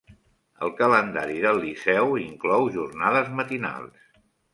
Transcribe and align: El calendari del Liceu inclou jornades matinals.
El 0.67 0.71
calendari 0.77 1.35
del 1.43 1.61
Liceu 1.65 2.15
inclou 2.21 2.65
jornades 2.79 3.29
matinals. 3.41 4.09